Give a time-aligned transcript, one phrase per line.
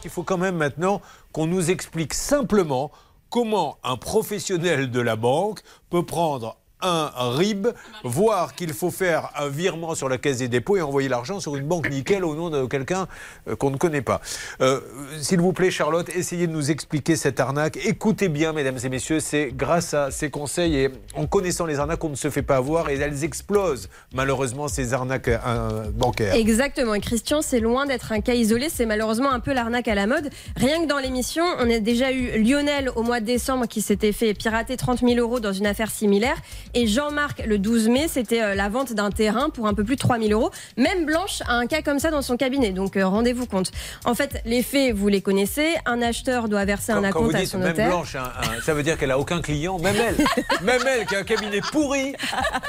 [0.00, 1.00] qu'il faut quand même maintenant
[1.32, 2.90] qu'on nous explique simplement
[3.30, 7.68] comment un professionnel de la banque peut prendre un RIB,
[8.04, 11.56] voir qu'il faut faire un virement sur la caisse des dépôts et envoyer l'argent sur
[11.56, 13.08] une banque nickel au nom de quelqu'un
[13.48, 14.20] euh, qu'on ne connaît pas.
[14.60, 14.80] Euh,
[15.20, 17.78] s'il vous plaît, Charlotte, essayez de nous expliquer cette arnaque.
[17.84, 21.98] Écoutez bien, mesdames et messieurs, c'est grâce à ces conseils et en connaissant les arnaques
[21.98, 26.34] qu'on ne se fait pas avoir et elles explosent, malheureusement, ces arnaques euh, bancaires.
[26.34, 26.94] Exactement.
[26.94, 30.06] Et Christian, c'est loin d'être un cas isolé, c'est malheureusement un peu l'arnaque à la
[30.06, 30.30] mode.
[30.56, 34.12] Rien que dans l'émission, on a déjà eu Lionel au mois de décembre qui s'était
[34.12, 36.36] fait pirater 30 000 euros dans une affaire similaire.
[36.74, 39.96] Et Jean-Marc, le 12 mai, c'était euh, la vente d'un terrain pour un peu plus
[39.96, 40.50] de 3000 euros.
[40.76, 43.70] Même Blanche a un cas comme ça dans son cabinet, donc euh, rendez-vous compte.
[44.04, 45.74] En fait, les faits, vous les connaissez.
[45.86, 47.76] Un acheteur doit verser un acompte à son notaire.
[47.76, 48.16] Même Blanche,
[48.64, 50.16] ça veut dire qu'elle a aucun client, même elle.
[50.62, 52.14] même elle qui a un cabinet pourri,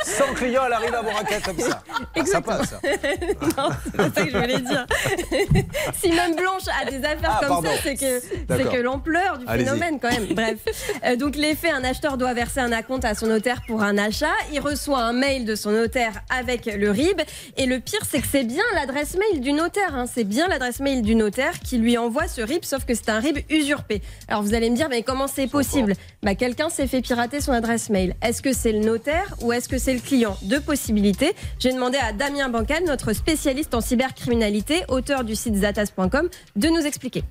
[0.03, 1.81] sans client, elle arrive à avoir un cas comme ça.
[1.89, 2.71] Ah, ça passe.
[3.57, 4.85] non, c'est pas ça que je voulais dire.
[6.01, 9.99] si même Blanche a des affaires ah, comme ça, c'est que, que l'ampleur du phénomène
[9.99, 10.27] quand même.
[10.33, 10.57] Bref.
[11.05, 13.88] Euh, donc les faits, un acheteur doit verser un acompte à son notaire pour un
[13.97, 14.33] achat.
[14.51, 17.21] Il reçoit un mail de son notaire avec le RIB.
[17.57, 19.95] Et le pire, c'est que c'est bien l'adresse mail du notaire.
[19.95, 20.05] Hein.
[20.07, 23.19] C'est bien l'adresse mail du notaire qui lui envoie ce RIB, sauf que c'est un
[23.19, 24.01] RIB usurpé.
[24.27, 25.93] Alors vous allez me dire, mais comment c'est possible?
[26.23, 28.15] Bah, Quelqu'un s'est fait pirater son adresse mail.
[28.21, 30.37] Est-ce que c'est le notaire ou est-ce que c'est le client?
[30.43, 31.33] Deux possibilités.
[31.59, 36.85] J'ai demandé à Damien Bancal, notre spécialiste en cybercriminalité, auteur du site zatas.com, de nous
[36.85, 37.23] expliquer.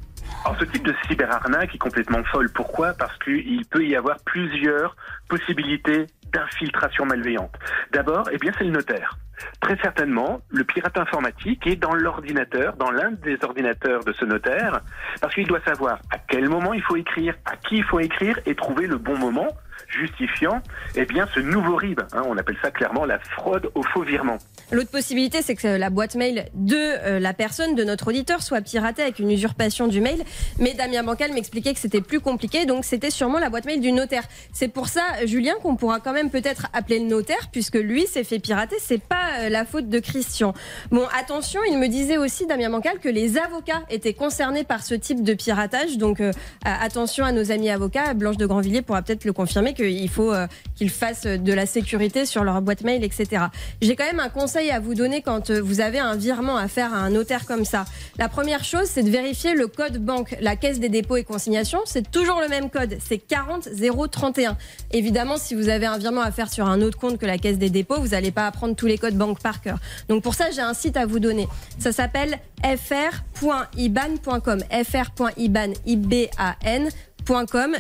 [0.45, 2.51] Alors ce type de cyberarnaque est complètement folle.
[2.53, 2.93] Pourquoi?
[2.93, 4.95] Parce qu'il peut y avoir plusieurs
[5.29, 7.55] possibilités d'infiltration malveillante.
[7.93, 9.19] D'abord, eh bien, c'est le notaire.
[9.61, 14.81] Très certainement, le pirate informatique est dans l'ordinateur, dans l'un des ordinateurs de ce notaire,
[15.21, 18.39] parce qu'il doit savoir à quel moment il faut écrire, à qui il faut écrire
[18.47, 19.49] et trouver le bon moment
[19.89, 20.63] justifiant
[20.95, 22.01] eh bien, ce nouveau RIB.
[22.13, 24.39] Hein, on appelle ça clairement la fraude au faux virement.
[24.73, 28.61] L'autre possibilité, c'est que la boîte mail de euh, la personne, de notre auditeur, soit
[28.61, 30.23] piratée avec une usurpation du mail.
[30.59, 33.93] Mais Damien Bancal m'expliquait que c'était plus compliqué, donc c'était sûrement la boîte mail du
[33.93, 34.25] notaire.
[34.53, 38.25] C'est pour ça, Julien, qu'on pourra quand même peut-être appeler le notaire, puisque lui s'est
[38.25, 38.77] fait pirater.
[38.81, 40.55] C'est pas euh, la faute de Christian.
[40.91, 44.95] Bon, attention, il me disait aussi, Damien Bancal, que les avocats étaient concernés par ce
[44.95, 45.99] type de piratage.
[45.99, 46.33] Donc euh,
[46.65, 48.15] attention à nos amis avocats.
[48.15, 50.33] Blanche de Grandvilliers pourra peut-être le confirmer qu'il faut
[50.75, 53.47] qu'ils fassent de la sécurité sur leur boîte mail, etc.
[53.83, 56.69] J'ai quand même un conseil à vous donner quand euh, vous avez un virement à
[56.69, 57.85] faire à un notaire comme ça.
[58.19, 60.37] La première chose, c'est de vérifier le code banque.
[60.41, 62.97] La caisse des dépôts et consignations, c'est toujours le même code.
[63.05, 64.57] C'est 40031.
[64.93, 67.59] Évidemment, si vous avez un virement à faire sur un autre compte que la caisse
[67.59, 69.79] des dépôts, vous n'allez pas apprendre tous les codes banque par cœur.
[70.09, 71.49] Donc pour ça, j'ai un site à vous donner.
[71.79, 74.61] Ça s'appelle fr.iban.com.
[74.85, 76.89] fr.iban, I-B-A-N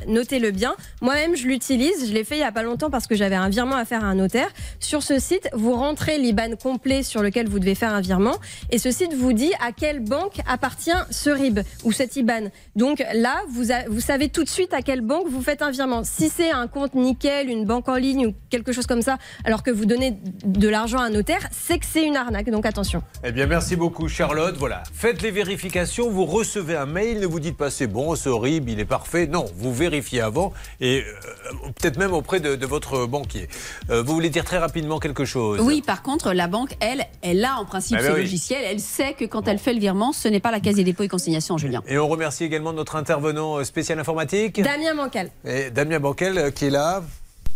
[0.07, 0.75] notez-le bien.
[1.01, 2.09] Moi-même, je l'utilise.
[2.09, 4.05] Je l'ai fait il n'y a pas longtemps parce que j'avais un virement à faire
[4.05, 4.49] à un notaire.
[4.81, 8.37] Sur ce site, vous rentrez l'IBAN complet sur lequel vous devez faire un virement.
[8.71, 12.51] Et ce site vous dit à quelle banque appartient ce RIB ou cet IBAN.
[12.77, 16.05] Donc là, vous, savez tout de suite à quelle banque vous faites un virement.
[16.05, 19.63] Si c'est un compte nickel, une banque en ligne ou quelque chose comme ça, alors
[19.63, 22.51] que vous donnez de l'argent à un notaire, c'est que c'est une arnaque.
[22.51, 23.03] Donc attention.
[23.25, 24.57] Eh bien, merci beaucoup, Charlotte.
[24.59, 24.83] Voilà.
[24.93, 26.11] Faites les vérifications.
[26.11, 27.21] Vous recevez un mail.
[27.21, 29.27] Ne vous dites pas c'est bon, ce RIB, il est parfait.
[29.57, 33.49] Vous vérifiez avant et euh, peut-être même auprès de, votre banquier.
[33.91, 35.61] Euh, vous voulez dire très rapidement quelque chose?
[35.61, 38.63] Oui, par contre, la banque, elle, elle a en principe ce logiciel.
[38.65, 41.05] Elle sait que quand elle fait le virement, ce n'est pas la case des dépôts
[41.05, 41.83] et consignations, Julien.
[41.87, 44.61] Et on remercie également notre intervenant spécial informatique.
[44.61, 45.31] Damien Bancal.
[45.45, 47.03] Et Damien Bancal euh, qui est là.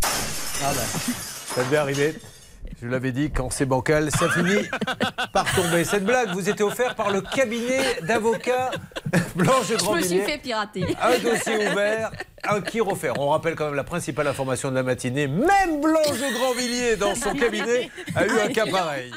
[0.03, 1.13] Ah ben,
[1.55, 2.15] ça devait arriver.
[2.81, 4.67] Je l'avais dit, quand c'est bancal, ça finit
[5.33, 5.85] par tomber.
[5.85, 8.71] Cette blague vous était offerte par le cabinet d'avocats
[9.35, 10.85] Blanche Je me suis fait pirater.
[11.01, 12.11] Un dossier ouvert,
[12.43, 13.19] un qui refaire.
[13.19, 15.27] On rappelle quand même la principale information de la matinée.
[15.27, 19.11] Même Blanche de Grandvilliers, dans son cabinet, a eu un cas pareil.